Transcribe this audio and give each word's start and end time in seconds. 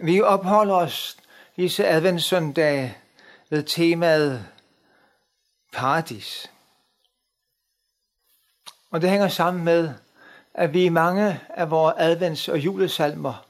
Vi 0.00 0.20
opholder 0.20 0.74
os 0.74 1.16
disse 1.56 1.86
adventssøndage 1.86 2.96
ved 3.50 3.62
temaet 3.62 4.46
paradis. 5.72 6.50
Og 8.90 9.00
det 9.00 9.10
hænger 9.10 9.28
sammen 9.28 9.64
med, 9.64 9.94
at 10.54 10.72
vi 10.72 10.84
i 10.84 10.88
mange 10.88 11.40
af 11.48 11.70
vores 11.70 11.94
advents- 11.96 12.52
og 12.52 12.58
julesalmer 12.58 13.46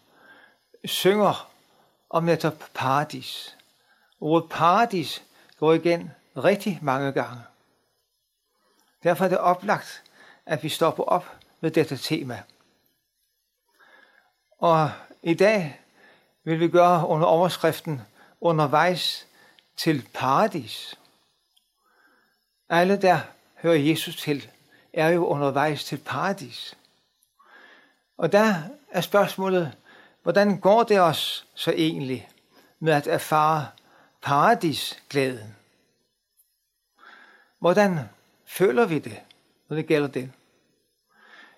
synger 0.84 1.50
om 2.10 2.24
netop 2.24 2.64
paradis. 2.74 3.56
Ordet 4.20 4.50
paradis 4.50 5.22
går 5.58 5.72
igen 5.72 6.10
rigtig 6.36 6.78
mange 6.82 7.12
gange. 7.12 7.42
Derfor 9.02 9.24
er 9.24 9.28
det 9.28 9.38
oplagt, 9.38 10.02
at 10.46 10.62
vi 10.62 10.68
stopper 10.68 11.04
op 11.04 11.36
med 11.60 11.70
dette 11.70 11.96
tema. 11.96 12.42
Og 14.58 14.90
i 15.22 15.34
dag 15.34 15.81
vil 16.44 16.60
vi 16.60 16.68
gøre 16.68 17.06
under 17.06 17.26
overskriften 17.26 18.00
undervejs 18.40 19.26
til 19.76 20.08
paradis. 20.14 20.98
Alle, 22.68 22.96
der 22.96 23.20
hører 23.56 23.74
Jesus 23.74 24.16
til, 24.16 24.50
er 24.92 25.08
jo 25.08 25.26
undervejs 25.26 25.84
til 25.84 25.96
paradis. 25.96 26.78
Og 28.16 28.32
der 28.32 28.54
er 28.90 29.00
spørgsmålet, 29.00 29.72
hvordan 30.22 30.60
går 30.60 30.82
det 30.82 31.00
os 31.00 31.46
så 31.54 31.70
egentlig 31.70 32.28
med 32.78 32.92
at 32.92 33.06
erfare 33.06 33.66
paradisglæden? 34.22 35.56
Hvordan 37.58 37.98
føler 38.46 38.86
vi 38.86 38.98
det, 38.98 39.20
når 39.68 39.76
det 39.76 39.86
gælder 39.86 40.08
den? 40.08 40.34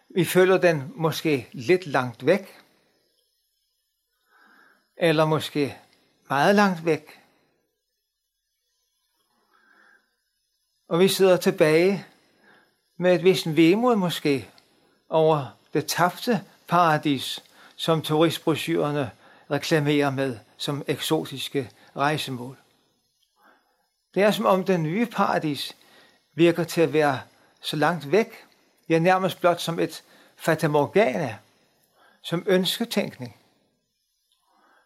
Vi 0.09 0.25
føler 0.25 0.59
den 0.59 0.93
måske 0.95 1.49
lidt 1.53 1.87
langt 1.87 2.27
væk, 2.27 2.64
eller 4.97 5.25
måske 5.25 5.79
meget 6.29 6.55
langt 6.55 6.85
væk. 6.85 7.21
Og 10.89 11.01
vi 11.01 11.09
sidder 11.09 11.37
tilbage 11.37 12.05
med 12.97 13.15
et 13.15 13.25
vist 13.25 13.57
vemod 13.57 13.97
måske 13.97 14.49
over 15.09 15.57
det 15.73 15.87
tabte 15.87 16.45
paradis, 16.69 17.45
som 17.77 18.03
turistbrochurerne 18.03 19.11
reklamerer 19.51 20.11
med 20.11 20.39
som 20.57 20.85
eksotiske 20.87 21.71
rejsemål. 21.97 22.57
Det 24.15 24.23
er 24.23 24.31
som 24.31 24.47
om 24.47 24.65
den 24.65 24.83
nye 24.83 25.07
paradis 25.07 25.77
virker 26.35 26.65
til 26.65 26.81
at 26.81 26.93
være 26.93 27.21
så 27.61 27.77
langt 27.77 28.13
væk, 28.13 28.45
ja 28.89 28.99
nærmest 28.99 29.41
blot 29.41 29.61
som 29.61 29.79
et 29.79 30.03
fatamorgana, 30.37 31.39
som 32.23 32.45
ønsketænkning. 32.47 33.37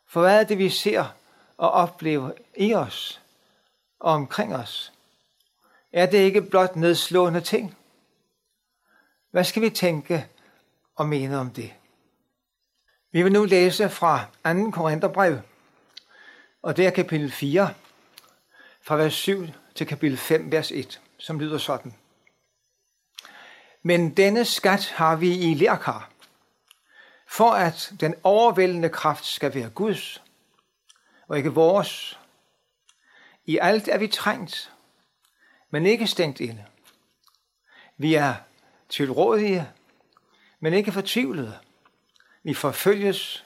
For 0.09 0.21
hvad 0.21 0.41
er 0.41 0.45
det, 0.45 0.59
vi 0.59 0.71
ser 0.71 1.15
og 1.57 1.71
oplever 1.71 2.31
i 2.57 2.75
os 2.75 3.21
og 4.01 4.13
omkring 4.13 4.57
os? 4.57 4.93
Er 5.93 6.07
det 6.07 6.19
ikke 6.19 6.43
blot 6.43 6.77
nedslående 6.77 7.41
ting? 7.41 7.77
Hvad 9.31 9.45
skal 9.45 9.63
vi 9.63 9.71
tænke 9.71 10.27
og 10.95 11.07
mene 11.07 11.39
om 11.39 11.51
det? 11.51 11.75
Vi 13.13 13.23
vil 13.23 13.33
nu 13.33 13.45
læse 13.45 13.89
fra 13.89 14.25
2. 14.45 14.71
Korintherbrev, 14.71 15.41
og 16.63 16.77
det 16.77 16.87
er 16.87 16.91
kapitel 16.91 17.33
4, 17.33 17.75
fra 18.83 18.97
vers 18.97 19.15
7 19.15 19.47
til 19.75 19.87
kapitel 19.87 20.19
5, 20.19 20.53
vers 20.53 20.71
1, 20.73 21.01
som 21.19 21.41
lyder 21.41 21.59
sådan. 21.59 21.95
Men 23.83 24.17
denne 24.17 24.45
skat 24.45 24.89
har 24.89 25.17
vi 25.17 25.51
i 25.51 25.55
lærkar, 25.55 26.11
for 27.39 27.51
at 27.51 27.93
den 28.01 28.15
overvældende 28.23 28.89
kraft 28.89 29.25
skal 29.25 29.55
være 29.55 29.71
Guds, 29.71 30.23
og 31.29 31.37
ikke 31.37 31.55
vores. 31.55 32.19
I 33.47 33.59
alt 33.59 33.89
er 33.89 33.99
vi 33.99 34.09
trængt, 34.09 34.73
men 35.71 35.87
ikke 35.87 36.07
stængt 36.07 36.41
inde. 36.41 36.65
Vi 37.97 38.15
er 38.15 38.35
tilrådige, 38.89 39.69
men 40.61 40.73
ikke 40.73 40.93
fortvivlede. 40.93 41.59
Vi 42.43 42.55
forfølges, 42.55 43.45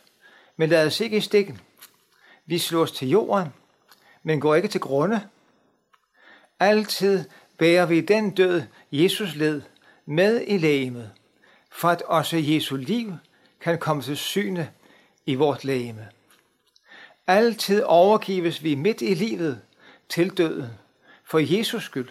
men 0.56 0.68
lad 0.68 0.86
os 0.86 1.00
ikke 1.00 1.16
i 1.16 1.20
stikken. 1.20 1.60
Vi 2.46 2.58
slås 2.58 2.92
til 2.92 3.08
jorden, 3.08 3.48
men 4.22 4.40
går 4.40 4.54
ikke 4.54 4.68
til 4.68 4.80
grunde. 4.80 5.28
Altid 6.60 7.24
bærer 7.58 7.86
vi 7.86 8.00
den 8.00 8.30
død, 8.30 8.62
Jesus 8.92 9.34
led, 9.34 9.62
med 10.06 10.44
i 10.46 10.58
lægemet, 10.58 11.12
for 11.70 11.88
at 11.88 12.02
også 12.02 12.36
Jesu 12.36 12.76
liv 12.76 13.12
kan 13.62 13.78
komme 13.78 14.02
til 14.02 14.16
syne 14.16 14.70
i 15.26 15.34
vort 15.34 15.64
lægeme. 15.64 16.08
Altid 17.26 17.82
overgives 17.82 18.62
vi 18.62 18.74
midt 18.74 19.00
i 19.02 19.14
livet 19.14 19.60
til 20.08 20.36
døden, 20.36 20.70
for 21.24 21.38
Jesus 21.38 21.84
skyld, 21.84 22.08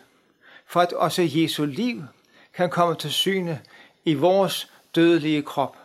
for 0.66 0.80
at 0.80 0.94
også 0.94 1.22
Jesu 1.22 1.66
liv 1.66 2.04
kan 2.54 2.70
komme 2.70 2.96
til 2.96 3.12
syne 3.12 3.62
i 4.06 4.14
vores 4.14 4.72
dødelige 4.96 5.42
krop. 5.42 5.78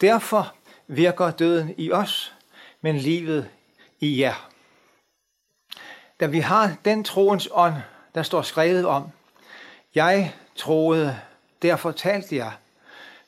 Derfor 0.00 0.54
virker 0.86 1.30
døden 1.30 1.74
i 1.78 1.92
os, 1.92 2.34
men 2.80 2.96
livet 2.96 3.50
i 4.00 4.20
jer. 4.20 4.50
Da 6.20 6.26
vi 6.26 6.38
har 6.38 6.76
den 6.84 7.04
troens 7.04 7.48
ånd, 7.52 7.74
der 8.14 8.22
står 8.22 8.42
skrevet 8.42 8.86
om, 8.86 9.10
jeg 9.94 10.34
troede, 10.56 11.20
derfor 11.62 11.90
talte 11.92 12.36
jeg, 12.36 12.52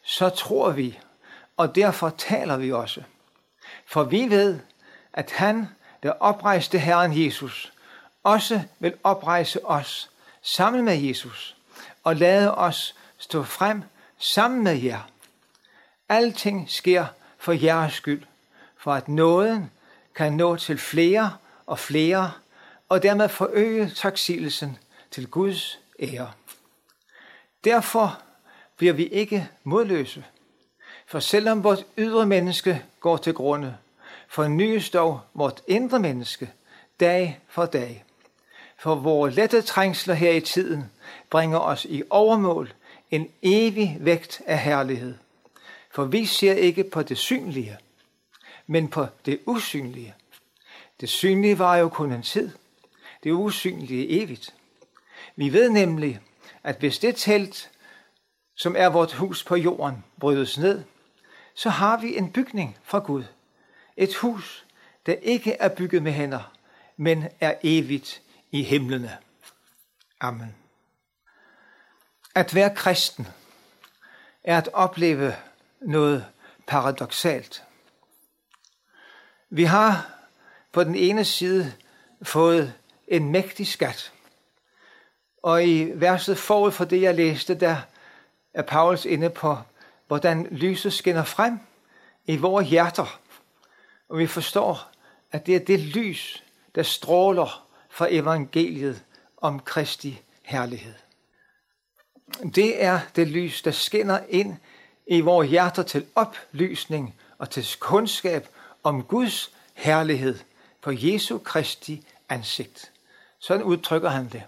så 0.03 0.29
tror 0.29 0.71
vi, 0.71 0.99
og 1.61 1.75
derfor 1.75 2.11
taler 2.11 2.57
vi 2.57 2.73
også. 2.73 3.03
For 3.87 4.05
vi 4.05 4.31
ved, 4.31 4.59
at 5.13 5.31
han, 5.31 5.67
der 6.03 6.11
oprejste 6.11 6.79
Herren 6.79 7.25
Jesus, 7.25 7.73
også 8.23 8.63
vil 8.79 8.95
oprejse 9.05 9.67
os 9.67 10.11
sammen 10.43 10.85
med 10.85 10.95
Jesus 10.99 11.57
og 12.05 12.17
lade 12.17 12.55
os 12.55 12.95
stå 13.19 13.43
frem 13.43 13.83
sammen 14.19 14.65
med 14.65 14.77
jer. 14.77 15.01
Alting 16.09 16.71
sker 16.71 17.07
for 17.39 17.53
jeres 17.53 17.93
skyld, 17.93 18.23
for 18.77 18.93
at 18.93 19.09
nåden 19.09 19.71
kan 20.15 20.33
nå 20.33 20.57
til 20.57 20.79
flere 20.79 21.37
og 21.67 21.79
flere, 21.79 22.33
og 22.89 23.03
dermed 23.03 23.29
forøge 23.29 23.91
taksigelsen 23.91 24.79
til 25.11 25.27
Guds 25.27 25.79
ære. 25.99 26.33
Derfor 27.65 28.23
bliver 28.77 28.93
vi 28.93 29.07
ikke 29.07 29.49
modløse. 29.65 30.25
For 31.11 31.21
selvom 31.21 31.65
vort 31.65 31.87
ydre 31.99 32.27
menneske 32.27 32.85
går 33.01 33.17
til 33.17 33.35
grunde, 33.35 33.77
fornyes 34.29 34.91
dog 34.91 35.21
vort 35.35 35.63
indre 35.67 35.99
menneske 35.99 36.51
dag 37.01 37.41
for 37.49 37.67
dag. 37.67 38.05
For 38.79 38.95
vores 38.95 39.37
lette 39.37 39.63
trængsler 39.63 40.15
her 40.15 40.31
i 40.31 40.41
tiden 40.41 40.85
bringer 41.31 41.59
os 41.59 41.85
i 41.85 42.03
overmål 42.11 42.73
en 43.11 43.29
evig 43.43 43.97
vægt 44.01 44.43
af 44.47 44.59
herlighed. 44.59 45.15
For 45.91 46.05
vi 46.05 46.27
ser 46.27 46.53
ikke 46.53 46.85
på 46.85 47.03
det 47.03 47.19
synlige, 47.19 47.79
men 48.67 48.89
på 48.89 49.07
det 49.27 49.41
usynlige. 49.47 50.15
Det 51.01 51.09
synlige 51.09 51.59
var 51.59 51.77
jo 51.77 51.89
kun 51.89 52.13
en 52.13 52.23
tid. 52.23 52.51
Det 53.25 53.33
usynlige 53.33 54.23
evigt. 54.23 54.55
Vi 55.37 55.53
ved 55.53 55.71
nemlig, 55.71 56.21
at 56.65 56.77
hvis 56.77 56.99
det 56.99 57.17
telt, 57.17 57.71
som 58.57 58.75
er 58.79 58.89
vort 58.89 59.13
hus 59.13 59.45
på 59.45 59.57
jorden, 59.57 60.05
brydes 60.21 60.59
ned, 60.59 60.83
så 61.55 61.71
har 61.71 61.97
vi 61.97 62.17
en 62.17 62.33
bygning 62.33 62.79
fra 62.83 62.99
Gud. 62.99 63.25
Et 63.97 64.15
hus, 64.15 64.67
der 65.07 65.13
ikke 65.13 65.53
er 65.53 65.69
bygget 65.69 66.03
med 66.03 66.13
hænder, 66.13 66.53
men 66.97 67.29
er 67.41 67.55
evigt 67.63 68.23
i 68.51 68.63
himlene. 68.63 69.19
Amen. 70.21 70.55
At 72.35 72.55
være 72.55 72.75
kristen 72.75 73.27
er 74.45 74.59
at 74.59 74.69
opleve 74.73 75.35
noget 75.81 76.27
paradoxalt. 76.67 77.65
Vi 79.51 79.65
har 79.65 80.11
på 80.73 80.85
den 80.85 80.95
ene 80.95 81.25
side 81.25 81.75
fået 82.23 82.75
en 83.09 83.33
mægtig 83.33 83.67
skat. 83.67 84.13
Og 85.43 85.65
i 85.65 85.91
verset 85.95 86.39
forud 86.39 86.73
for 86.73 86.85
det, 86.85 87.03
jeg 87.03 87.15
læste, 87.15 87.55
der 87.55 87.77
er 88.55 88.63
Paulus 88.63 89.05
inde 89.05 89.31
på 89.31 89.59
hvordan 90.11 90.47
lyset 90.51 90.93
skinner 90.93 91.25
frem 91.25 91.59
i 92.27 92.37
vores 92.37 92.69
hjerter, 92.69 93.21
og 94.09 94.19
vi 94.19 94.27
forstår, 94.27 94.91
at 95.33 95.47
det 95.47 95.57
er 95.57 95.59
det 95.59 95.81
lys, 95.81 96.45
der 96.75 96.83
stråler 96.83 97.67
fra 97.91 98.07
evangeliet 98.11 99.03
om 99.37 99.61
Kristi 99.61 100.21
herlighed. 100.43 100.95
Det 102.55 102.83
er 102.83 103.01
det 103.17 103.29
lys, 103.29 103.63
der 103.63 103.71
skinner 103.71 104.21
ind 104.29 104.57
i 105.07 105.21
vores 105.21 105.51
hjerter 105.51 105.83
til 105.83 106.07
oplysning 106.15 107.15
og 107.39 107.51
til 107.51 107.67
kundskab 107.81 108.49
om 108.83 109.03
Guds 109.03 109.53
herlighed 109.75 110.39
på 110.83 110.91
Jesu 110.95 111.39
Kristi 111.39 112.07
ansigt. 112.29 112.93
Sådan 113.39 113.63
udtrykker 113.63 114.09
han 114.09 114.29
det. 114.29 114.43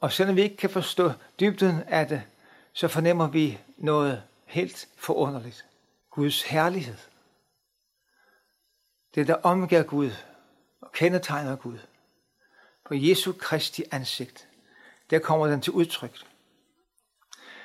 Og 0.00 0.12
selvom 0.12 0.36
vi 0.36 0.42
ikke 0.42 0.56
kan 0.56 0.70
forstå 0.70 1.12
dybden 1.40 1.82
af 1.88 2.08
det, 2.08 2.22
så 2.72 2.88
fornemmer 2.88 3.28
vi 3.28 3.58
noget 3.76 4.22
helt 4.50 4.88
forunderligt. 4.96 5.66
Guds 6.10 6.42
herlighed. 6.42 6.96
det 9.14 9.28
der 9.28 9.34
omgiver 9.34 9.82
Gud 9.82 10.10
og 10.80 10.92
kendetegner 10.92 11.56
Gud. 11.56 11.78
På 12.84 12.94
Jesu 12.94 13.32
Kristi 13.32 13.84
ansigt, 13.90 14.48
der 15.10 15.18
kommer 15.18 15.46
den 15.46 15.60
til 15.60 15.72
udtryk. 15.72 16.26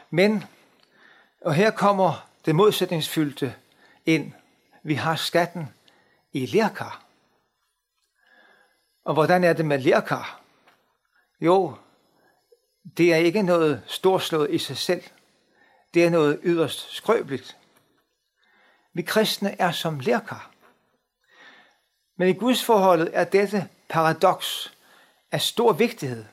Men, 0.10 0.44
og 1.42 1.54
her 1.54 1.72
kommer 1.72 2.30
det 2.46 2.56
modsætningsfyldte 2.56 3.56
ind. 4.06 4.34
Vi 4.84 4.94
har 4.94 5.16
skatten 5.16 5.68
i 6.34 6.46
lærkar. 6.46 7.06
Og 9.04 9.14
hvordan 9.14 9.44
er 9.44 9.54
det 9.54 9.66
med 9.66 9.80
lærkar? 9.80 10.42
Jo, 11.42 11.78
det 12.98 13.14
er 13.14 13.18
ikke 13.18 13.42
noget 13.42 13.84
storslået 13.88 14.52
i 14.52 14.58
sig 14.58 14.78
selv. 14.78 15.04
Det 15.96 16.06
er 16.06 16.10
noget 16.10 16.40
yderst 16.44 16.94
skrøbeligt. 16.94 17.58
Vi 18.94 19.02
kristne 19.02 19.62
er 19.62 19.72
som 19.72 20.00
lærkar. 20.00 20.52
Men 22.18 22.28
i 22.28 22.34
Guds 22.34 22.64
forholdet 22.64 23.10
er 23.14 23.24
dette 23.24 23.70
paradoks 23.90 24.74
af 25.32 25.42
stor 25.42 25.74
vigtighed. 25.74 26.26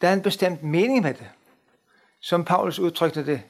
Der 0.00 0.08
er 0.08 0.12
en 0.12 0.22
bestemt 0.22 0.62
mening 0.62 1.02
med 1.02 1.14
det, 1.14 1.30
som 2.20 2.44
Paulus 2.44 2.78
udtrykte 2.78 3.26
det, 3.26 3.42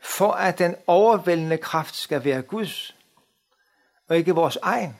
for 0.00 0.32
at 0.32 0.58
den 0.58 0.76
overvældende 0.86 1.58
kraft 1.58 1.96
skal 1.96 2.24
være 2.24 2.42
Guds, 2.42 2.96
og 4.08 4.16
ikke 4.16 4.34
vores 4.34 4.58
egen. 4.62 4.96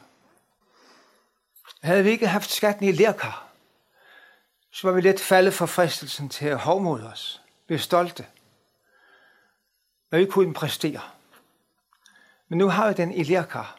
Havde 1.83 2.05
vi 2.05 2.11
ikke 2.11 2.29
haft 2.29 2.51
skatten 2.51 2.89
i 2.89 2.93
lærkar, 2.93 3.49
så 4.73 4.89
var 4.89 4.95
vi 4.95 5.01
let 5.01 5.21
faldet 5.21 5.55
for 5.55 5.67
fristelsen 5.67 6.29
til 6.29 6.47
at 6.47 6.59
hovmode 6.59 7.07
os, 7.07 7.43
blive 7.67 7.79
stolte, 7.79 8.27
og 10.17 10.21
ikke 10.21 10.33
kunne 10.33 10.55
præstere. 10.55 11.01
Men 12.49 12.59
nu 12.59 12.69
har 12.69 12.89
vi 12.89 12.95
den 12.95 13.13
i 13.13 13.23
lærkar, 13.23 13.79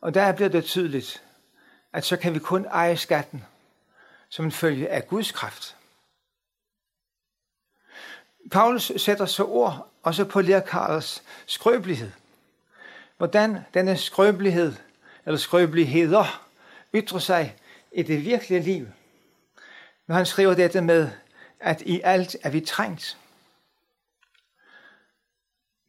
og 0.00 0.14
der 0.14 0.32
bliver 0.32 0.48
det 0.48 0.64
tydeligt, 0.64 1.22
at 1.92 2.04
så 2.04 2.16
kan 2.16 2.34
vi 2.34 2.38
kun 2.38 2.66
eje 2.66 2.96
skatten 2.96 3.44
som 4.28 4.44
en 4.44 4.52
følge 4.52 4.88
af 4.88 5.08
Guds 5.08 5.32
kraft. 5.32 5.76
Paulus 8.50 8.92
sætter 8.96 9.26
så 9.26 9.44
ord 9.44 9.92
også 10.02 10.24
på 10.24 10.40
lærkarets 10.40 11.22
skrøbelighed. 11.46 12.10
Hvordan 13.16 13.58
denne 13.74 13.96
skrøbelighed, 13.96 14.72
eller 15.26 15.38
skrøbeligheder, 15.38 16.46
ytrer 16.94 17.18
sig 17.18 17.56
i 17.92 18.02
det 18.02 18.24
virkelige 18.24 18.62
liv. 18.62 18.86
Når 20.06 20.14
han 20.14 20.26
skriver 20.26 20.54
dette 20.54 20.80
med, 20.80 21.10
at 21.60 21.80
i 21.80 22.00
alt 22.04 22.36
er 22.42 22.50
vi 22.50 22.60
trængt, 22.60 23.18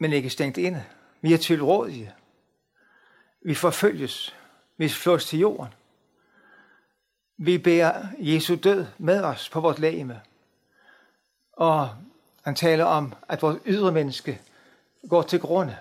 men 0.01 0.13
ikke 0.13 0.29
stængt 0.29 0.57
inde. 0.57 0.83
Vi 1.21 1.33
er 1.33 1.37
tilrådige. 1.37 2.13
Vi 3.41 3.55
forfølges. 3.55 4.35
Vi 4.77 4.89
slås 4.89 5.25
til 5.25 5.39
jorden. 5.39 5.73
Vi 7.37 7.57
bærer 7.57 8.07
Jesu 8.19 8.55
død 8.55 8.85
med 8.97 9.23
os 9.23 9.49
på 9.49 9.59
vores 9.59 9.79
lægeme. 9.79 10.21
Og 11.53 11.89
han 12.43 12.55
taler 12.55 12.85
om, 12.85 13.13
at 13.29 13.41
vores 13.41 13.59
ydre 13.65 13.91
menneske 13.91 14.41
går 15.09 15.21
til 15.21 15.39
grunde. 15.39 15.77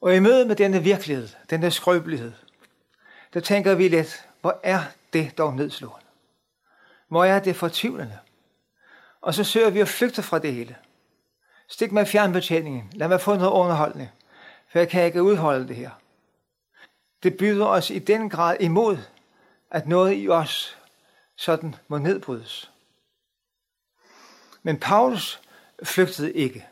Og 0.00 0.16
i 0.16 0.18
møde 0.18 0.46
med 0.46 0.56
denne 0.56 0.82
virkelighed, 0.82 1.28
denne 1.50 1.70
skrøbelighed, 1.70 2.32
der 3.34 3.40
tænker 3.40 3.74
vi 3.74 3.88
lidt, 3.88 4.28
hvor 4.40 4.60
er 4.62 4.80
det 5.12 5.38
dog 5.38 5.54
nedslående? 5.54 6.06
Hvor 7.08 7.24
er 7.24 7.40
det 7.40 7.56
fortvivlende? 7.56 8.18
Og 9.20 9.34
så 9.34 9.44
søger 9.44 9.70
vi 9.70 9.80
at 9.80 9.88
flygte 9.88 10.22
fra 10.22 10.38
det 10.38 10.54
hele. 10.54 10.76
Stik 11.68 11.92
med 11.92 12.06
fjernbetjeningen. 12.06 12.90
Lad 12.92 13.08
mig 13.08 13.20
få 13.20 13.36
noget 13.36 13.50
underholdning, 13.50 14.10
for 14.68 14.78
jeg 14.78 14.88
kan 14.88 15.04
ikke 15.04 15.22
udholde 15.22 15.68
det 15.68 15.76
her. 15.76 15.90
Det 17.22 17.36
byder 17.36 17.66
os 17.66 17.90
i 17.90 17.98
den 17.98 18.30
grad 18.30 18.56
imod, 18.60 18.98
at 19.70 19.88
noget 19.88 20.22
i 20.22 20.28
os 20.28 20.78
sådan 21.36 21.74
må 21.88 21.98
nedbrydes. 21.98 22.70
Men 24.62 24.80
Paulus 24.80 25.40
flygtede 25.82 26.32
ikke. 26.32 26.66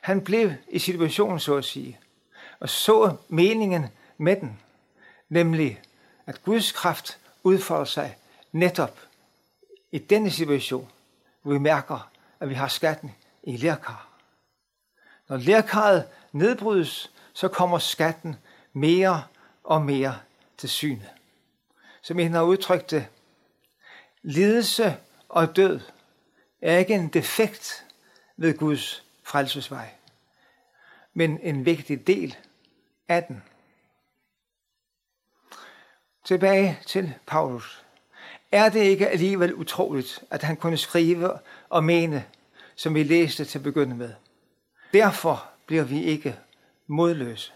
Han 0.00 0.24
blev 0.24 0.52
i 0.68 0.78
situationen, 0.78 1.40
så 1.40 1.56
at 1.56 1.64
sige, 1.64 2.00
og 2.60 2.68
så 2.68 3.16
meningen 3.28 3.86
med 4.18 4.36
den, 4.36 4.60
nemlig 5.28 5.80
at 6.26 6.42
Guds 6.42 6.72
kraft 6.72 7.18
udfolder 7.42 7.84
sig 7.84 8.16
netop 8.52 9.00
i 9.92 9.98
denne 9.98 10.30
situation, 10.30 10.90
hvor 11.42 11.52
vi 11.52 11.58
mærker, 11.58 12.10
at 12.40 12.48
vi 12.48 12.54
har 12.54 12.68
skatten 12.68 13.14
i 13.42 13.56
lærkar. 13.56 14.08
Når 15.28 15.36
lærkaret 15.36 16.08
nedbrydes, 16.32 17.12
så 17.32 17.48
kommer 17.48 17.78
skatten 17.78 18.36
mere 18.72 19.24
og 19.64 19.82
mere 19.82 20.18
til 20.56 20.68
syne. 20.68 21.08
Som 22.02 22.18
en 22.18 22.32
har 22.32 22.42
udtrykt 22.42 22.90
det, 22.90 23.06
lidelse 24.22 24.96
og 25.28 25.56
død 25.56 25.80
er 26.62 26.78
ikke 26.78 26.94
en 26.94 27.08
defekt 27.08 27.86
ved 28.36 28.58
Guds 28.58 29.04
frelsesvej, 29.22 29.94
men 31.14 31.40
en 31.40 31.64
vigtig 31.64 32.06
del 32.06 32.36
af 33.08 33.24
den. 33.24 33.42
Tilbage 36.24 36.78
til 36.86 37.14
Paulus. 37.26 37.85
Er 38.52 38.68
det 38.68 38.80
ikke 38.80 39.08
alligevel 39.08 39.54
utroligt, 39.54 40.24
at 40.30 40.42
han 40.42 40.56
kunne 40.56 40.76
skrive 40.76 41.38
og 41.68 41.84
mene, 41.84 42.24
som 42.76 42.94
vi 42.94 43.02
læste 43.02 43.44
til 43.44 43.58
at 43.58 43.62
begynde 43.62 43.96
med? 43.96 44.10
Derfor 44.92 45.50
bliver 45.66 45.84
vi 45.84 46.02
ikke 46.02 46.38
modløse. 46.86 47.52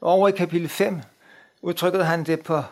Over 0.00 0.28
i 0.28 0.32
kapitel 0.32 0.68
5 0.68 1.00
udtrykkede 1.62 2.04
han 2.04 2.24
det 2.24 2.42
på 2.42 2.62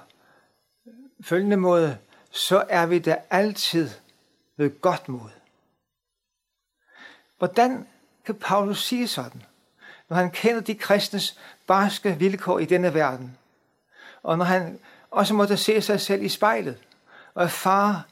følgende 1.24 1.56
måde, 1.56 1.98
så 2.30 2.64
er 2.68 2.86
vi 2.86 2.98
da 2.98 3.18
altid 3.30 3.90
ved 4.56 4.80
godt 4.80 5.08
mod. 5.08 5.30
Hvordan 7.38 7.86
kan 8.24 8.34
Paulus 8.34 8.84
sige 8.84 9.08
sådan, 9.08 9.42
når 10.08 10.16
han 10.16 10.30
kender 10.30 10.60
de 10.60 10.74
kristnes 10.74 11.38
barske 11.66 12.18
vilkår 12.18 12.58
i 12.58 12.64
denne 12.64 12.94
verden, 12.94 13.38
og 14.22 14.38
når 14.38 14.44
han 14.44 14.78
og 15.10 15.26
så 15.26 15.34
måtte 15.34 15.56
se 15.56 15.80
sig 15.80 16.00
selv 16.00 16.22
i 16.22 16.28
spejlet 16.28 16.82
og 17.34 17.44
erfare 17.44 18.02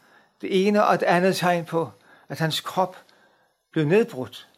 det 0.40 0.66
ene 0.66 0.84
og 0.84 1.00
det 1.00 1.06
andet 1.06 1.36
tegn 1.36 1.64
på, 1.64 1.90
at 2.28 2.38
hans 2.38 2.60
krop 2.60 2.96
blev 3.70 3.84
nedbrudt, 3.84 4.48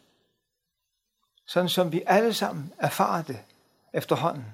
sådan 1.45 1.69
som 1.69 1.91
vi 1.91 2.03
alle 2.05 2.33
sammen 2.33 2.73
erfarer 2.77 3.23
det 3.23 3.43
efterhånden. 3.93 4.45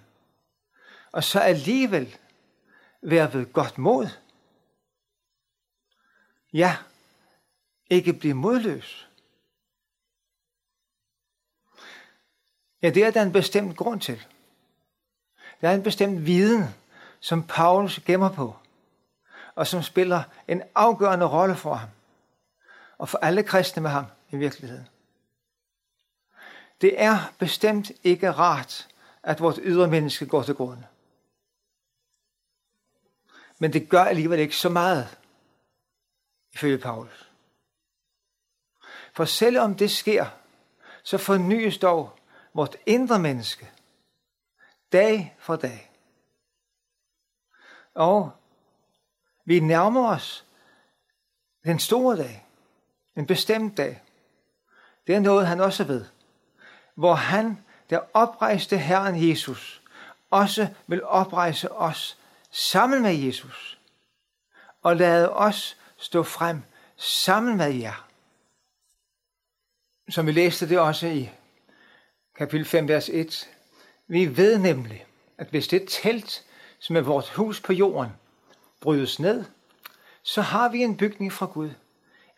Og 1.11 1.23
så 1.23 1.39
alligevel 1.39 2.17
være 3.01 3.33
ved 3.33 3.53
godt 3.53 3.77
mod. 3.77 4.07
Ja, 6.53 6.77
ikke 7.89 8.13
blive 8.13 8.33
modløs. 8.33 9.09
Ja, 12.81 12.89
det 12.89 13.05
er 13.05 13.11
der 13.11 13.21
en 13.21 13.31
bestemt 13.31 13.77
grund 13.77 14.01
til. 14.01 14.25
Der 15.61 15.69
er 15.69 15.75
en 15.75 15.83
bestemt 15.83 16.25
viden, 16.25 16.63
som 17.23 17.47
Paulus 17.47 17.99
gemmer 17.99 18.29
på, 18.29 18.55
og 19.55 19.67
som 19.67 19.83
spiller 19.83 20.23
en 20.47 20.63
afgørende 20.75 21.25
rolle 21.25 21.55
for 21.55 21.73
ham, 21.73 21.89
og 22.97 23.09
for 23.09 23.17
alle 23.17 23.43
kristne 23.43 23.81
med 23.81 23.89
ham 23.89 24.05
i 24.31 24.37
virkeligheden. 24.37 24.87
Det 26.81 27.01
er 27.01 27.33
bestemt 27.39 27.91
ikke 28.03 28.31
rart, 28.31 28.87
at 29.23 29.39
vores 29.39 29.59
ydre 29.63 29.87
menneske 29.87 30.25
går 30.25 30.43
til 30.43 30.55
grunde. 30.55 30.87
Men 33.59 33.73
det 33.73 33.89
gør 33.89 34.03
alligevel 34.03 34.39
ikke 34.39 34.55
så 34.55 34.69
meget, 34.69 35.17
ifølge 36.53 36.77
Paulus. 36.77 37.31
For 39.13 39.25
selvom 39.25 39.75
det 39.75 39.91
sker, 39.91 40.25
så 41.03 41.17
fornyes 41.17 41.77
dog 41.77 42.19
vores 42.53 42.71
indre 42.85 43.19
menneske 43.19 43.71
dag 44.91 45.35
for 45.39 45.55
dag. 45.55 45.92
Og 47.93 48.31
vi 49.45 49.59
nærmer 49.59 50.09
os 50.09 50.45
den 51.65 51.79
store 51.79 52.17
dag, 52.17 52.45
en 53.17 53.27
bestemt 53.27 53.77
dag. 53.77 54.01
Det 55.07 55.15
er 55.15 55.19
noget, 55.19 55.47
han 55.47 55.61
også 55.61 55.83
ved. 55.83 56.05
Hvor 56.95 57.13
han, 57.13 57.63
der 57.89 57.99
oprejste 58.13 58.77
Herren 58.77 59.29
Jesus, 59.29 59.81
også 60.31 60.67
vil 60.87 61.03
oprejse 61.03 61.71
os 61.71 62.17
sammen 62.51 63.01
med 63.01 63.13
Jesus. 63.13 63.79
Og 64.81 64.95
lade 64.95 65.33
os 65.33 65.77
stå 65.97 66.23
frem 66.23 66.61
sammen 66.97 67.57
med 67.57 67.73
jer. 67.73 68.07
Som 70.09 70.27
vi 70.27 70.31
læste 70.31 70.69
det 70.69 70.79
også 70.79 71.07
i 71.07 71.29
kapitel 72.35 72.65
5, 72.65 72.87
vers 72.87 73.09
1. 73.09 73.49
Vi 74.07 74.37
ved 74.37 74.57
nemlig, 74.57 75.05
at 75.37 75.47
hvis 75.47 75.67
det 75.67 75.85
telt, 75.87 76.45
som 76.83 76.95
er 76.95 77.01
vores 77.01 77.29
hus 77.29 77.61
på 77.61 77.73
jorden, 77.73 78.11
brydes 78.81 79.19
ned, 79.19 79.45
så 80.23 80.41
har 80.41 80.69
vi 80.69 80.83
en 80.83 80.97
bygning 80.97 81.33
fra 81.33 81.45
Gud. 81.45 81.71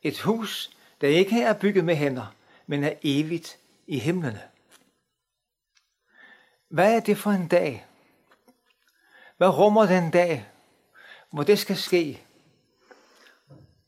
Et 0.04 0.22
hus, 0.22 0.72
der 1.02 1.08
ikke 1.08 1.42
er 1.42 1.54
bygget 1.54 1.86
med 1.86 1.96
hænder, 1.96 2.36
men 2.68 2.84
er 2.84 2.94
evigt 3.04 3.58
i 3.88 4.00
himlene. 4.00 4.42
Hvad 6.70 6.96
er 6.96 7.00
det 7.00 7.18
for 7.18 7.32
en 7.32 7.48
dag? 7.48 7.86
Hvad 9.38 9.50
rummer 9.50 9.86
den 9.86 10.12
dag, 10.12 10.46
hvor 11.32 11.44
det 11.44 11.60
skal 11.60 11.78
ske, 11.78 12.24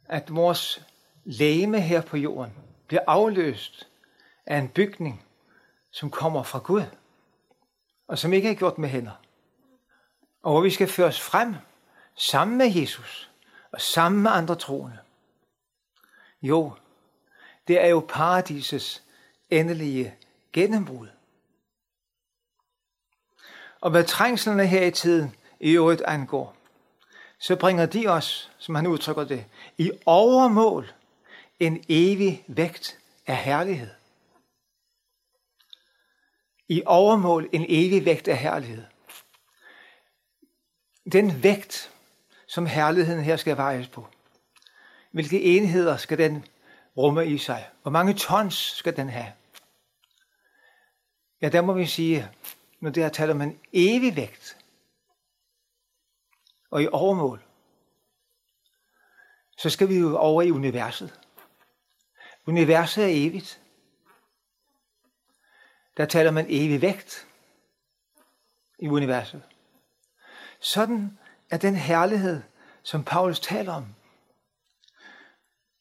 at 0.06 0.36
vores 0.36 0.86
læme 1.24 1.82
her 1.82 2.02
på 2.02 2.18
jorden 2.18 2.54
bliver 2.88 3.04
afløst 3.08 3.88
af 4.46 4.58
en 4.58 4.70
bygning, 4.70 5.26
som 5.92 6.12
kommer 6.12 6.44
fra 6.44 6.60
Gud, 6.60 6.84
og 8.08 8.18
som 8.18 8.34
ikke 8.34 8.50
er 8.50 8.56
gjort 8.56 8.78
med 8.78 8.90
hænder. 8.90 9.27
Og 10.48 10.54
hvor 10.54 10.62
vi 10.62 10.70
skal 10.70 10.88
føres 10.88 11.22
frem 11.22 11.56
sammen 12.16 12.58
med 12.58 12.66
Jesus 12.66 13.30
og 13.72 13.82
sammen 13.82 14.24
med 14.24 14.32
andre 14.32 14.56
troende. 14.56 14.98
Jo, 16.42 16.74
det 17.68 17.84
er 17.84 17.88
jo 17.88 18.06
paradisets 18.10 19.04
endelige 19.50 20.16
gennembrud. 20.54 21.08
Og 23.82 23.92
hvad 23.92 24.04
trængslerne 24.04 24.68
her 24.68 24.86
i 24.86 24.92
tiden 24.92 25.36
i 25.60 25.72
øvrigt 25.72 26.02
angår, 26.02 26.56
så 27.40 27.56
bringer 27.56 27.86
de 27.86 28.08
os, 28.08 28.52
som 28.58 28.76
han 28.76 28.88
udtrykker 28.88 29.24
det, 29.24 29.46
i 29.78 29.92
overmål 30.06 30.94
en 31.60 31.84
evig 31.90 32.46
vægt 32.48 33.00
af 33.26 33.38
herlighed. 33.38 33.92
I 36.68 36.82
overmål 36.86 37.50
en 37.52 37.66
evig 37.70 38.06
vægt 38.06 38.28
af 38.28 38.38
herlighed. 38.38 38.84
Den 41.12 41.44
vægt, 41.44 41.94
som 42.48 42.66
herligheden 42.66 43.24
her 43.24 43.38
skal 43.38 43.58
vejes 43.58 43.88
på. 43.88 44.08
Hvilke 45.12 45.42
enheder 45.42 45.98
skal 45.98 46.18
den 46.18 46.46
rumme 46.98 47.28
i 47.28 47.38
sig? 47.38 47.70
Hvor 47.82 47.92
mange 47.92 48.14
tons 48.14 48.54
skal 48.54 48.96
den 48.96 49.10
have? 49.10 49.34
Ja, 51.42 51.50
der 51.50 51.62
må 51.62 51.74
vi 51.74 51.86
sige, 51.86 52.30
når 52.80 52.90
det 52.90 53.04
her 53.04 53.10
taler 53.10 53.34
om 53.34 53.42
en 53.42 53.60
evig 53.74 54.16
vægt, 54.16 54.58
og 56.72 56.84
i 56.84 56.88
overmål, 56.92 57.44
så 59.58 59.70
skal 59.70 59.90
vi 59.90 59.98
jo 59.98 60.18
over 60.18 60.42
i 60.42 60.52
universet. 60.52 61.20
Universet 62.46 63.04
er 63.04 63.28
evigt. 63.28 63.62
Der 65.98 66.06
taler 66.06 66.32
man 66.32 66.46
evig 66.50 66.82
vægt 66.82 67.28
i 68.80 68.88
universet. 68.88 69.44
Sådan 70.60 71.20
er 71.50 71.58
den 71.58 71.76
herlighed, 71.76 72.44
som 72.84 73.04
Paulus 73.04 73.40
taler 73.40 73.74
om, 73.74 73.96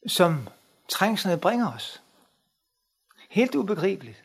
som 0.07 0.47
trængslerne 0.89 1.41
bringer 1.41 1.73
os. 1.73 2.03
Helt 3.29 3.55
ubegribeligt. 3.55 4.23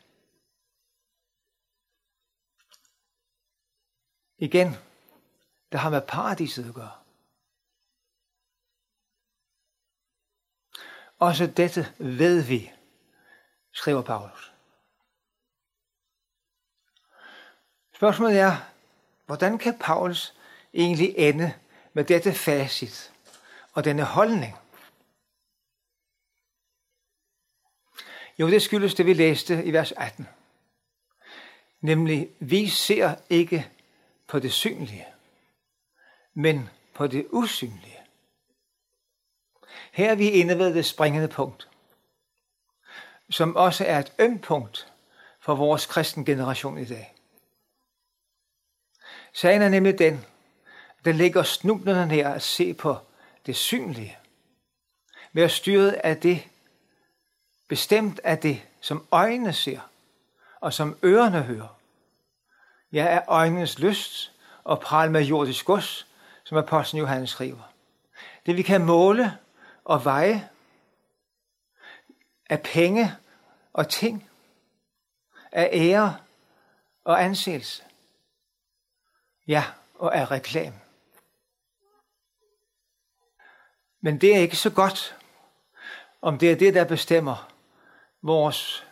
Igen, 4.38 4.68
der 5.72 5.78
har 5.78 5.90
med 5.90 6.02
paradiset 6.08 6.68
at 6.68 6.74
gøre. 6.74 6.92
Også 11.18 11.46
dette 11.46 11.94
ved 11.98 12.42
vi, 12.42 12.72
skriver 13.72 14.02
Paulus. 14.02 14.52
Spørgsmålet 17.94 18.38
er, 18.38 18.56
hvordan 19.26 19.58
kan 19.58 19.78
Paulus 19.78 20.34
egentlig 20.74 21.14
ende 21.16 21.54
med 21.92 22.04
dette 22.04 22.32
facit 22.32 23.12
og 23.72 23.84
denne 23.84 24.04
holdning? 24.04 24.56
Jo, 28.38 28.50
det 28.50 28.62
skyldes 28.62 28.94
det, 28.94 29.06
vi 29.06 29.14
læste 29.14 29.64
i 29.64 29.72
vers 29.72 29.92
18. 29.92 30.28
Nemlig, 31.80 32.30
vi 32.38 32.68
ser 32.68 33.14
ikke 33.30 33.70
på 34.26 34.38
det 34.38 34.52
synlige, 34.52 35.06
men 36.34 36.68
på 36.94 37.06
det 37.06 37.26
usynlige. 37.30 38.00
Her 39.92 40.10
er 40.10 40.14
vi 40.14 40.30
inde 40.30 40.58
ved 40.58 40.74
det 40.74 40.86
springende 40.86 41.28
punkt, 41.28 41.68
som 43.30 43.56
også 43.56 43.84
er 43.84 43.98
et 43.98 44.12
ømt 44.18 44.42
punkt 44.42 44.92
for 45.40 45.54
vores 45.54 45.86
kristen 45.86 46.24
generation 46.24 46.78
i 46.78 46.84
dag. 46.84 47.14
Sagen 49.32 49.62
er 49.62 49.68
nemlig 49.68 49.98
den, 49.98 50.24
den 51.04 51.16
ligger 51.16 51.42
snublende 51.42 52.06
nær 52.06 52.30
at 52.30 52.42
se 52.42 52.74
på 52.74 52.96
det 53.46 53.56
synlige. 53.56 54.18
Være 55.32 55.48
styret 55.48 55.90
af 55.90 56.16
det, 56.16 56.48
bestemt 57.68 58.20
af 58.24 58.38
det, 58.38 58.62
som 58.80 59.06
øjnene 59.10 59.52
ser, 59.52 59.80
og 60.60 60.72
som 60.72 60.98
ørerne 61.04 61.42
hører. 61.42 61.78
Ja, 62.92 63.04
er 63.04 63.22
øjnenes 63.28 63.78
lyst 63.78 64.32
og 64.64 64.80
pral 64.80 65.10
med 65.10 65.22
jordisk 65.22 65.64
gods, 65.64 66.06
som 66.44 66.58
apostlen 66.58 67.00
Johannes 67.00 67.30
skriver. 67.30 67.72
Det 68.46 68.56
vi 68.56 68.62
kan 68.62 68.84
måle 68.84 69.38
og 69.84 70.04
veje 70.04 70.48
af 72.50 72.62
penge 72.62 73.16
og 73.72 73.88
ting, 73.88 74.28
af 75.52 75.70
ære 75.72 76.16
og 77.04 77.24
anseelse. 77.24 77.82
Ja, 79.46 79.64
og 79.94 80.16
af 80.16 80.30
reklame. 80.30 80.80
Men 84.02 84.20
det 84.20 84.36
er 84.36 84.40
ikke 84.40 84.56
så 84.56 84.70
godt, 84.70 85.16
om 86.22 86.38
det 86.38 86.52
er 86.52 86.56
det, 86.56 86.74
der 86.74 86.84
bestemmer 86.84 87.52
vores 88.22 88.86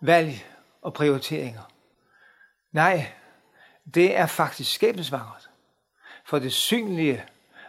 valg 0.00 0.46
og 0.82 0.94
prioriteringer. 0.94 1.72
Nej, 2.72 3.12
det 3.94 4.16
er 4.16 4.26
faktisk 4.26 4.74
skæbnesvangert. 4.74 5.50
For 6.24 6.38
det 6.38 6.52
synlige 6.52 7.24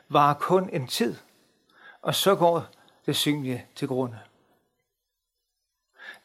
var 0.09 0.33
kun 0.33 0.69
en 0.69 0.87
tid, 0.87 1.15
og 2.01 2.15
så 2.15 2.35
går 2.35 2.65
det 3.05 3.15
synlige 3.15 3.65
til 3.75 3.87
grunde. 3.87 4.19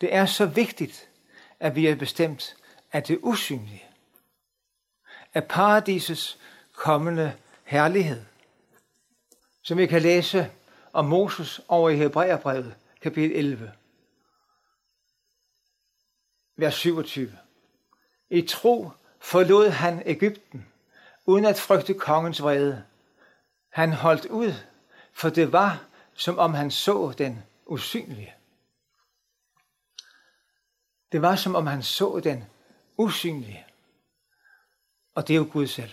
Det 0.01 0.15
er 0.15 0.27
så 0.27 0.47
vigtigt, 0.47 1.09
at 1.61 1.75
vi 1.75 1.87
er 1.87 1.95
bestemt 1.95 2.57
af 2.93 3.03
det 3.03 3.19
usynlige, 3.23 3.85
af 5.35 5.45
paradisets 5.49 6.39
kommende 6.73 7.37
herlighed, 7.65 8.25
som 9.71 9.79
vi 9.79 9.87
kan 9.87 10.03
læse 10.03 10.51
om 10.93 11.05
Moses 11.05 11.61
over 11.69 11.91
i 11.91 11.97
Hebræerbrevet, 11.97 12.77
kapitel 13.01 13.37
11, 13.37 13.73
vers 16.57 16.75
27. 16.75 17.39
I 18.31 18.43
tro 18.43 18.91
forlod 19.21 19.69
han 19.69 20.03
Ægypten, 20.07 20.67
uden 21.27 21.45
at 21.45 21.59
frygte 21.59 21.95
kongens 21.95 22.43
vrede. 22.43 22.85
Han 23.73 23.93
holdt 23.93 24.27
ud, 24.27 24.53
for 25.13 25.29
det 25.29 25.53
var, 25.53 25.85
som 26.15 26.39
om 26.39 26.55
han 26.55 26.71
så 26.71 27.15
den 27.19 27.43
usynlige. 27.67 28.35
Det 31.13 31.23
var, 31.23 31.37
som 31.37 31.55
om 31.55 31.67
han 31.67 31.83
så 31.83 32.21
den 32.25 32.45
usynlige. 32.97 33.67
Og 35.15 35.29
det 35.29 35.35
er 35.35 35.39
jo 35.39 35.49
Gud 35.53 35.67
selv. 35.67 35.93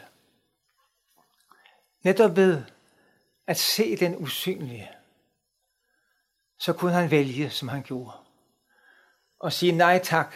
Netop 2.03 2.35
ved 2.35 2.63
at 3.47 3.57
se 3.57 3.95
den 3.95 4.15
usynlige, 4.15 4.91
så 6.59 6.73
kunne 6.73 6.91
han 6.91 7.11
vælge, 7.11 7.49
som 7.49 7.67
han 7.67 7.83
gjorde. 7.83 8.17
Og 9.39 9.53
sige 9.53 9.71
nej 9.71 9.99
tak 10.03 10.35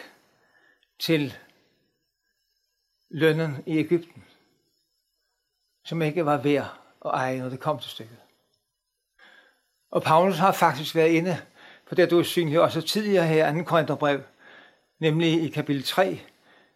til 0.99 1.37
lønnen 3.09 3.63
i 3.65 3.77
Ægypten, 3.77 4.25
som 5.85 6.01
ikke 6.01 6.25
var 6.25 6.37
værd 6.37 6.79
at 7.05 7.11
eje, 7.11 7.39
når 7.39 7.49
det 7.49 7.59
kom 7.59 7.79
til 7.79 7.91
stykket. 7.91 8.17
Og 9.91 10.03
Paulus 10.03 10.37
har 10.37 10.51
faktisk 10.51 10.95
været 10.95 11.09
inde 11.09 11.37
på 11.89 11.95
det, 11.95 12.11
du 12.11 12.19
er 12.19 12.23
synlig 12.23 12.59
også 12.59 12.81
tidligere 12.81 13.27
her, 13.27 13.53
2. 13.53 13.63
Korintherbrev, 13.63 14.23
nemlig 14.99 15.43
i 15.43 15.49
kapitel 15.49 15.83
3, 15.83 16.21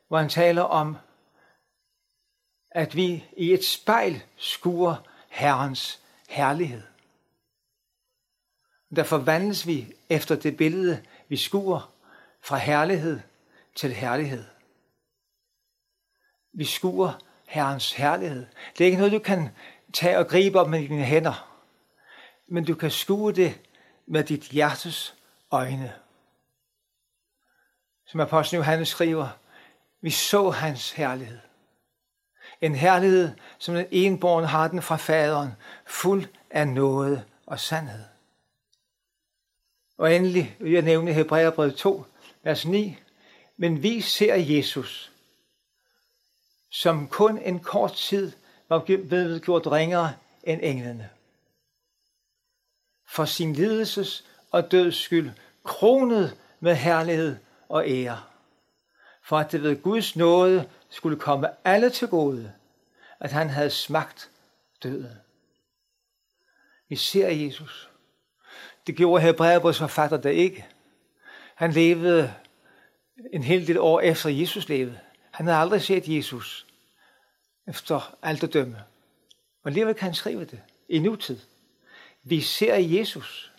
hvor 0.07 0.17
han 0.17 0.29
taler 0.29 0.61
om, 0.61 0.97
at 2.71 2.95
vi 2.95 3.25
i 3.37 3.53
et 3.53 3.65
spejl 3.65 4.23
skuer 4.37 4.95
Herrens 5.29 6.04
herlighed. 6.29 6.81
Der 8.95 9.03
forvandles 9.03 9.67
vi 9.67 9.93
efter 10.09 10.35
det 10.35 10.57
billede, 10.57 11.03
vi 11.27 11.37
skuer 11.37 11.93
fra 12.43 12.57
herlighed 12.57 13.19
til 13.75 13.93
herlighed. 13.93 14.43
Vi 16.53 16.65
skuer 16.65 17.19
Herrens 17.47 17.93
herlighed. 17.93 18.45
Det 18.77 18.83
er 18.83 18.85
ikke 18.85 18.97
noget, 18.97 19.11
du 19.11 19.19
kan 19.19 19.49
tage 19.93 20.17
og 20.17 20.27
gribe 20.27 20.59
op 20.59 20.69
med 20.69 20.79
dine 20.79 21.03
hænder, 21.03 21.61
men 22.47 22.65
du 22.65 22.75
kan 22.75 22.91
skue 22.91 23.33
det 23.33 23.61
med 24.07 24.23
dit 24.23 24.41
hjertes 24.41 25.15
øjne. 25.51 25.93
Som 28.07 28.19
apostlen 28.19 28.57
Johannes 28.57 28.89
skriver, 28.89 29.29
vi 30.01 30.09
så 30.09 30.49
hans 30.49 30.91
herlighed. 30.91 31.39
En 32.61 32.75
herlighed, 32.75 33.31
som 33.59 33.75
den 33.75 33.85
enborn 33.91 34.43
har 34.43 34.67
den 34.67 34.81
fra 34.81 34.95
faderen, 34.95 35.51
fuld 35.85 36.25
af 36.49 36.67
noget 36.67 37.23
og 37.45 37.59
sandhed. 37.59 38.03
Og 39.97 40.15
endelig 40.15 40.55
vil 40.59 40.71
jeg 40.71 40.81
nævne 40.81 41.13
Hebræerbrevet 41.13 41.75
2, 41.75 42.05
vers 42.43 42.65
9. 42.65 42.97
Men 43.57 43.83
vi 43.83 44.01
ser 44.01 44.35
Jesus, 44.35 45.11
som 46.71 47.07
kun 47.07 47.37
en 47.37 47.59
kort 47.59 47.93
tid 47.93 48.31
var 48.69 48.79
blevet 48.79 49.41
gjort 49.41 49.67
ringere 49.67 50.13
end 50.43 50.61
englene. 50.63 51.09
For 53.07 53.25
sin 53.25 53.53
lidelses 53.53 54.25
og 54.51 54.71
døds 54.71 54.95
skyld, 54.95 55.31
kronet 55.63 56.37
med 56.59 56.75
herlighed 56.75 57.37
og 57.69 57.89
ære. 57.89 58.21
For 59.23 59.37
at 59.37 59.51
det 59.51 59.63
ved 59.63 59.81
Guds 59.81 60.15
nåde 60.15 60.69
skulle 60.95 61.19
komme 61.19 61.67
alle 61.67 61.89
til 61.89 62.07
gode, 62.07 62.53
at 63.19 63.31
han 63.31 63.49
havde 63.49 63.69
smagt 63.69 64.31
døden. 64.83 65.17
Vi 66.89 66.95
ser 66.95 67.29
Jesus. 67.29 67.89
Det 68.87 68.95
gjorde 68.95 69.23
Hebræerbrevets 69.23 69.79
forfatter 69.79 70.17
der 70.17 70.29
ikke. 70.29 70.67
Han 71.55 71.71
levede 71.71 72.33
en 73.33 73.43
hel 73.43 73.67
del 73.67 73.77
år 73.77 74.01
efter 74.01 74.29
Jesus 74.29 74.69
levede. 74.69 74.99
Han 75.31 75.45
havde 75.45 75.59
aldrig 75.59 75.81
set 75.81 76.07
Jesus 76.07 76.67
efter 77.67 78.17
alt 78.21 78.43
at 78.43 78.53
dømme. 78.53 78.83
Og 79.63 79.69
alligevel 79.69 79.93
kan 79.93 80.05
han 80.05 80.15
skrive 80.15 80.45
det 80.45 80.61
i 80.89 80.99
nutid. 80.99 81.39
Vi 82.23 82.41
ser 82.41 82.75
Jesus. 82.75 83.53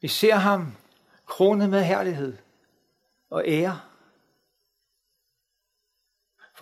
Vi 0.00 0.08
ser 0.08 0.34
ham 0.34 0.76
kronet 1.26 1.70
med 1.70 1.82
herlighed 1.82 2.38
og 3.30 3.44
ære. 3.46 3.80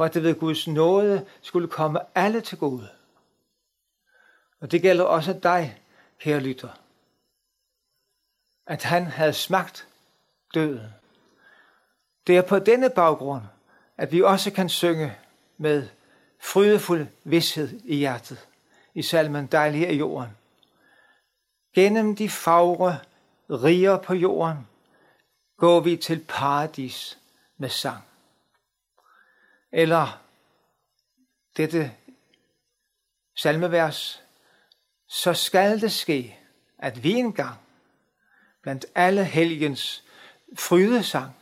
For 0.01 0.05
at 0.05 0.15
det 0.15 0.23
ved 0.23 0.35
Guds 0.35 0.69
nåde 0.69 1.27
skulle 1.43 1.69
komme 1.69 2.01
alle 2.15 2.41
til 2.41 2.59
gode. 2.59 2.89
Og 4.61 4.71
det 4.71 4.83
gælder 4.83 5.05
også 5.05 5.33
dig, 5.43 5.81
kære 6.19 6.41
lytter. 6.41 6.69
At 8.67 8.83
han 8.83 9.07
havde 9.07 9.33
smagt 9.33 9.89
døden. 10.55 10.87
Det 12.27 12.37
er 12.37 12.43
på 12.43 12.59
denne 12.59 12.91
baggrund, 12.91 13.43
at 13.97 14.13
vi 14.13 14.23
også 14.23 14.51
kan 14.51 14.69
synge 14.69 15.17
med 15.57 15.89
frydefuld 16.43 17.07
vidshed 17.25 17.81
i 17.85 17.97
hjertet 17.97 18.49
i 18.95 19.03
salmen 19.03 19.47
Dejlig 19.47 19.85
er 19.85 19.93
jorden. 19.93 20.31
Gennem 21.75 22.17
de 22.17 22.29
fagre 22.29 22.99
riger 23.51 23.99
på 23.99 24.15
jorden 24.15 24.69
går 25.57 25.81
vi 25.81 25.97
til 25.97 26.25
paradis 26.29 27.19
med 27.57 27.69
sang. 27.69 28.10
Eller 29.73 30.25
dette 31.57 31.97
salmevers, 33.37 34.23
så 35.09 35.35
skal 35.35 35.81
det 35.81 35.93
ske, 35.93 36.39
at 36.79 37.03
vi 37.03 37.13
engang 37.13 37.59
blandt 38.63 38.87
alle 38.95 39.25
helgens 39.25 40.05
frydesang 40.59 41.35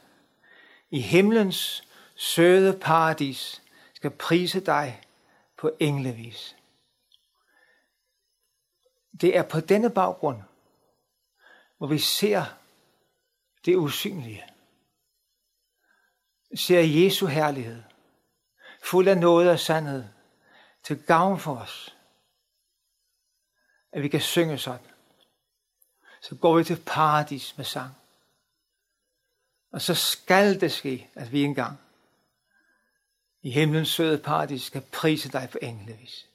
i 0.91 1.01
himlens 1.01 1.89
søde 2.17 2.79
paradis 2.79 3.63
skal 3.95 4.11
prise 4.11 4.61
dig 4.61 5.03
på 5.57 5.71
englevis. 5.81 6.57
Det 9.21 9.37
er 9.37 9.43
på 9.43 9.61
denne 9.61 9.91
baggrund, 9.91 10.43
hvor 11.79 11.87
vi 11.87 11.99
ser 11.99 12.45
det 13.65 13.77
usynlige. 13.77 14.45
Ser 16.57 16.81
Jesu 16.81 17.27
herlighed, 17.27 17.83
fuld 18.83 19.09
af 19.09 19.19
noget 19.19 19.51
og 19.51 19.59
sandhed, 19.59 20.05
til 20.83 21.03
gavn 21.03 21.41
for 21.41 21.57
os, 21.57 21.97
at 23.93 24.03
vi 24.03 24.09
kan 24.09 24.21
synge 24.21 24.59
sådan. 24.59 24.87
Så 26.21 26.35
går 26.35 26.57
vi 26.57 26.65
til 26.65 26.83
paradis 26.87 27.57
med 27.57 27.65
sang. 27.65 27.95
Og 29.73 29.83
så 29.83 29.95
skal 29.95 30.61
det 30.61 30.73
ske, 30.73 31.11
at 31.15 31.33
vi 31.33 31.43
engang 31.43 31.79
i 33.43 33.51
himlens 33.51 33.89
søde 33.89 34.19
paradis 34.19 34.63
skal 34.63 34.83
prise 34.93 35.33
dig 35.33 35.49
på 35.53 35.59
englevis. 35.63 36.27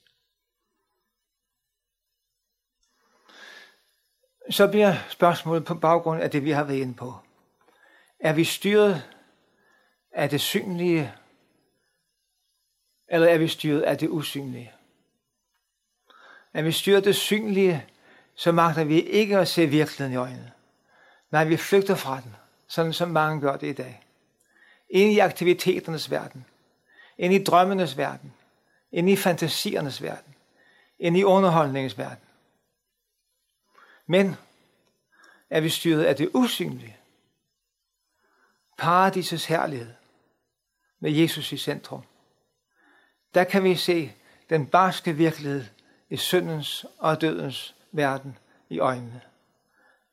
Så 4.49 4.67
bliver 4.67 4.95
spørgsmålet 5.09 5.65
på 5.65 5.75
baggrund 5.75 6.21
af 6.21 6.31
det, 6.31 6.43
vi 6.43 6.51
har 6.51 6.63
været 6.63 6.77
inde 6.77 6.93
på. 6.93 7.13
Er 8.19 8.33
vi 8.33 8.43
styret 8.43 9.03
af 10.11 10.29
det 10.29 10.41
synlige, 10.41 11.15
eller 13.13 13.27
er 13.27 13.37
vi 13.37 13.47
styret 13.47 13.81
af 13.81 13.97
det 13.97 14.09
usynlige? 14.09 14.71
Er 16.53 16.61
vi 16.61 16.71
styret 16.71 16.97
af 16.97 17.03
det 17.03 17.15
synlige, 17.15 17.85
så 18.35 18.51
magter 18.51 18.83
vi 18.83 19.01
ikke 19.01 19.37
at 19.37 19.47
se 19.47 19.65
virkeligheden 19.65 20.13
i 20.13 20.15
øjnene. 20.15 20.51
Nej, 21.31 21.45
vi 21.45 21.57
flygter 21.57 21.95
fra 21.95 22.21
den, 22.21 22.35
sådan 22.67 22.93
som 22.93 23.09
mange 23.09 23.41
gør 23.41 23.57
det 23.57 23.67
i 23.67 23.73
dag. 23.73 24.03
Ind 24.89 25.11
i 25.11 25.19
aktiviteternes 25.19 26.11
verden, 26.11 26.45
ind 27.17 27.33
i 27.33 27.43
drømmenes 27.43 27.97
verden, 27.97 28.33
ind 28.91 29.09
i 29.09 29.15
fantasiernes 29.15 30.01
verden, 30.01 30.35
ind 30.99 31.17
i 31.17 31.23
underholdningens 31.23 31.97
verden. 31.97 32.25
Men 34.07 34.35
er 35.49 35.61
vi 35.61 35.69
styret 35.69 36.03
af 36.03 36.15
det 36.15 36.29
usynlige. 36.33 36.97
Paradisets 38.77 39.45
herlighed 39.45 39.93
med 40.99 41.11
Jesus 41.11 41.51
i 41.51 41.57
centrum. 41.57 42.03
Der 43.33 43.43
kan 43.43 43.63
vi 43.63 43.75
se 43.75 44.13
den 44.49 44.67
barske 44.67 45.13
virkelighed 45.13 45.65
i 46.09 46.17
syndens 46.17 46.85
og 46.97 47.21
dødens 47.21 47.75
verden 47.91 48.37
i 48.69 48.79
øjnene. 48.79 49.21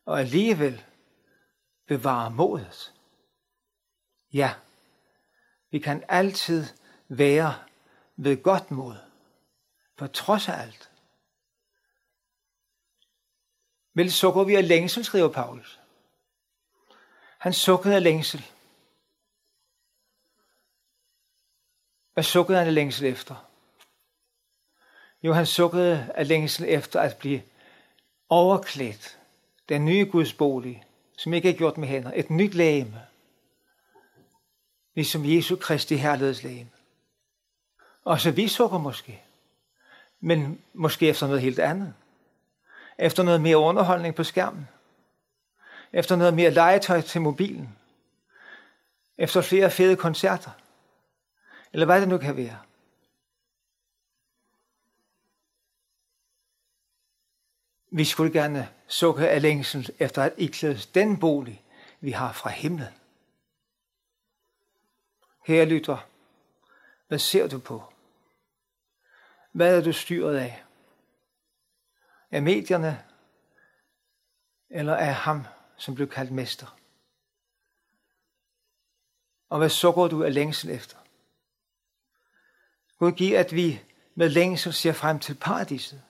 Og 0.07 0.21
alligevel 0.21 0.85
bevare 1.87 2.31
modet. 2.31 2.93
Ja, 4.33 4.55
vi 5.71 5.79
kan 5.79 6.05
altid 6.09 6.67
være 7.09 7.55
ved 8.17 8.43
godt 8.43 8.71
mod, 8.71 8.97
på 9.97 10.07
trods 10.07 10.49
af 10.49 10.61
alt. 10.63 10.91
Vel 13.95 14.13
sukker 14.13 14.45
vi 14.45 14.55
af 14.55 14.69
længsel, 14.69 15.05
skriver 15.05 15.29
Paulus. 15.29 15.81
Han 17.39 17.53
sukkede 17.53 17.95
af 17.95 18.03
længsel. 18.03 18.47
Hvad 22.15 22.25
sukkede 22.25 22.59
han 22.59 22.67
af 22.67 22.75
længsel 22.75 23.07
efter? 23.07 23.47
Jo, 25.23 25.33
han 25.33 25.47
sukkede 25.47 26.13
af 26.15 26.29
længsel 26.29 26.65
efter 26.69 27.01
at 27.01 27.17
blive 27.17 27.43
overklædt. 28.29 29.19
Den 29.69 29.85
nye 29.85 30.09
Guds 30.13 30.33
bolig, 30.33 30.85
som 31.19 31.35
ikke 31.35 31.51
er 31.51 31.57
gjort 31.57 31.79
med 31.79 31.89
hænder. 31.89 32.13
Et 32.15 32.31
nyt 32.31 32.55
lægeme. 32.55 33.01
Ligesom 34.95 35.25
Jesu 35.25 35.57
Kristi 35.57 35.97
herlighedslægeme. 35.97 36.71
Og 38.05 38.21
så 38.21 38.31
vi 38.31 38.49
sukker 38.49 38.79
måske. 38.79 39.23
Men 40.21 40.61
måske 40.75 41.09
efter 41.09 41.27
noget 41.27 41.43
helt 41.43 41.59
andet 41.59 41.95
efter 43.01 43.23
noget 43.23 43.41
mere 43.41 43.59
underholdning 43.59 44.15
på 44.15 44.25
skærmen, 44.25 44.69
efter 45.93 46.17
noget 46.17 46.35
mere 46.35 46.51
legetøj 46.51 47.01
til 47.01 47.21
mobilen, 47.21 47.77
efter 49.19 49.41
flere 49.41 49.71
fede 49.71 49.97
koncerter, 49.97 50.51
eller 51.73 51.87
hvad 51.87 52.01
det 52.01 52.09
nu 52.09 52.19
kan 52.19 52.37
være. 52.37 52.63
Vi 57.93 58.05
skulle 58.05 58.33
gerne 58.33 58.69
sukke 58.89 59.29
af 59.29 59.43
længsel 59.43 59.91
efter 59.99 60.23
at 60.23 60.35
iklædes 60.37 60.87
den 60.87 61.21
bolig, 61.21 61.65
vi 62.01 62.11
har 62.11 62.33
fra 62.33 62.51
himlen. 62.51 62.95
Her 65.47 65.65
lytter, 65.65 66.09
hvad 67.09 67.19
ser 67.19 67.49
du 67.49 67.59
på? 67.59 67.93
Hvad 69.53 69.79
er 69.79 69.83
du 69.85 69.93
styret 69.93 70.37
af? 70.37 70.65
af 72.31 72.43
medierne, 72.43 73.05
eller 74.71 74.97
af 74.97 75.15
ham, 75.15 75.47
som 75.77 75.95
blev 75.95 76.09
kaldt 76.09 76.31
mester? 76.31 76.79
Og 79.49 79.59
hvad 79.59 79.69
sukker 79.69 80.09
du 80.09 80.25
af 80.25 80.35
længsel 80.35 80.71
efter? 80.71 80.97
Gud 83.01 83.13
giver, 83.13 83.41
at 83.41 83.55
vi 83.55 83.83
med 84.15 84.29
længsel 84.29 84.73
ser 84.73 84.93
frem 84.93 85.19
til 85.19 85.35
paradiset, 85.35 86.03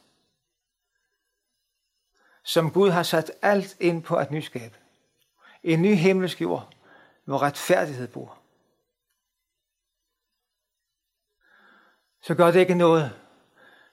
som 2.44 2.70
Gud 2.70 2.90
har 2.90 3.03
sat 3.03 3.33
alt 3.42 3.76
ind 3.81 4.03
på 4.03 4.16
at 4.16 4.31
nyskabe. 4.31 4.76
En 5.62 5.83
ny 5.83 5.94
himmelsk 5.94 6.40
jord, 6.40 6.74
hvor 7.24 7.42
retfærdighed 7.42 8.09
bor. 8.09 8.38
Så 12.22 12.35
gør 12.35 12.50
det 12.50 12.61
ikke 12.61 12.74
noget, 12.74 13.05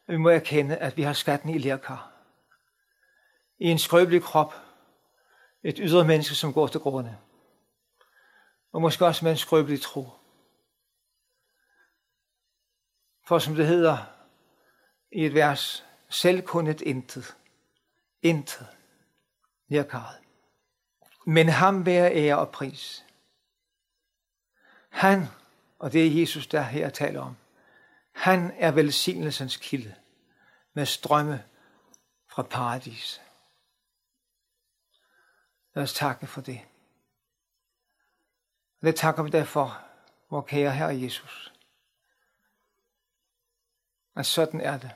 at 0.08 0.14
vi 0.14 0.18
må 0.18 0.30
erkende, 0.30 0.78
at 0.78 0.98
vi 0.98 1.02
har 1.02 1.14
skatten 1.14 1.50
i 1.50 1.58
lærkar 1.58 2.14
i 3.60 3.66
en 3.66 3.80
skrøbelig 3.80 4.22
krop, 4.22 4.54
et 5.64 5.78
ydre 5.78 6.06
menneske, 6.06 6.36
som 6.36 6.54
går 6.54 6.68
til 6.68 6.80
grunde. 6.80 7.18
Og 8.72 8.82
måske 8.82 9.06
også 9.06 9.26
med 9.26 9.32
en 9.32 9.38
skrøbelig 9.38 9.82
tro. 9.82 10.10
For 13.28 13.40
som 13.40 13.56
det 13.56 13.68
hedder 13.68 13.98
i 15.12 15.26
et 15.26 15.34
vers, 15.34 15.86
selv 16.10 16.42
kun 16.42 16.68
et 16.68 16.82
intet. 16.82 17.38
Intet. 18.22 18.68
karl 19.70 20.24
Men 21.26 21.50
ham 21.50 21.86
være 21.86 22.16
ære 22.16 22.40
og 22.40 22.50
pris. 22.50 23.06
Han 24.90 25.26
Og 25.80 25.94
det 25.94 26.08
er 26.08 26.20
Jesus, 26.20 26.48
der 26.48 26.62
her 26.62 26.90
taler 26.90 27.22
om. 27.22 27.36
Han 28.12 28.52
er 28.56 28.72
velsignelsens 28.72 29.58
kilde 29.58 29.96
med 30.74 30.86
strømme 30.86 31.44
fra 32.28 32.44
paradis. 32.44 33.22
Lad 35.74 35.84
os 35.84 35.94
takke 35.94 36.28
for 36.28 36.42
det. 36.42 36.62
Og 38.82 38.88
det 38.88 38.96
takker 38.96 39.24
vi 39.24 39.30
derfor, 39.30 39.82
vor 40.30 40.42
kære 40.42 40.72
Herre 40.72 41.02
Jesus. 41.02 41.57
Men 44.18 44.24
sådan 44.24 44.62
er 44.62 44.78
det. 44.78 44.92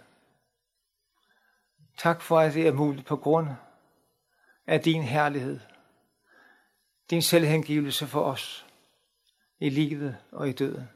Tak 1.97 2.21
for, 2.21 2.39
at 2.39 2.53
det 2.53 2.67
er 2.67 2.73
muligt 2.73 3.07
på 3.07 3.15
grund 3.15 3.47
af 4.67 4.81
din 4.81 5.03
herlighed. 5.03 5.59
Din 7.09 7.21
selvhengivelse 7.21 8.07
for 8.07 8.23
os 8.23 8.65
i 9.59 9.69
livet 9.69 10.17
og 10.31 10.49
i 10.49 10.51
døden. 10.51 10.89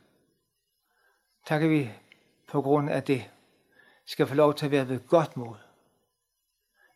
Takker 1.45 1.67
vi 1.67 1.91
på 2.47 2.61
grund 2.61 2.89
af 2.89 3.03
det, 3.03 3.31
skal 4.05 4.27
få 4.27 4.33
lov 4.33 4.55
til 4.55 4.65
at 4.65 4.71
være 4.71 4.87
ved 4.87 5.07
godt 5.07 5.37
mod. 5.37 5.55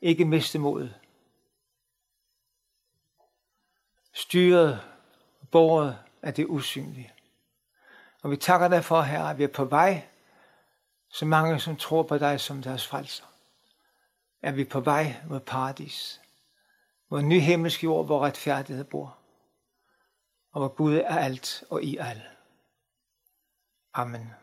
Ikke 0.01 0.25
miste 0.25 0.59
modet. 0.59 0.99
Styret, 4.13 4.79
båret 5.51 5.99
af 6.21 6.33
det 6.33 6.45
usynlige. 6.45 7.13
Og 8.23 8.31
vi 8.31 8.37
takker 8.37 8.67
dig 8.67 8.85
for, 8.85 9.01
Herre, 9.01 9.29
at 9.29 9.37
vi 9.37 9.43
er 9.43 9.47
på 9.47 9.65
vej, 9.65 10.08
så 11.09 11.25
mange 11.25 11.59
som 11.59 11.75
tror 11.75 12.03
på 12.03 12.17
dig 12.17 12.39
som 12.39 12.61
deres 12.61 12.87
frelser. 12.87 13.25
Er 14.41 14.51
vi 14.51 14.63
på 14.63 14.79
vej 14.79 15.15
mod 15.25 15.39
paradis, 15.39 16.21
mod 17.09 17.19
en 17.19 17.29
ny 17.29 17.39
himmelsk 17.39 17.83
jord, 17.83 18.05
hvor 18.05 18.25
retfærdighed 18.25 18.83
bor, 18.83 19.17
og 20.51 20.61
hvor 20.61 20.67
Gud 20.67 20.95
er 20.95 21.17
alt 21.17 21.63
og 21.69 21.83
i 21.83 21.97
alle. 21.97 22.25
Amen. 23.93 24.38